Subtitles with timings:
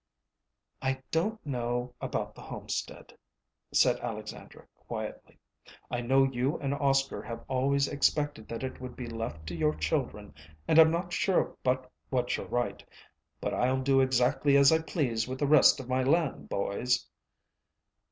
[0.81, 3.15] "I don't know about the homestead,"
[3.71, 5.37] said Alexandra quietly.
[5.91, 9.75] "I know you and Oscar have always expected that it would be left to your
[9.75, 10.33] children,
[10.67, 12.83] and I'm not sure but what you're right.
[13.39, 17.07] But I'll do exactly as I please with the rest of my land, boys."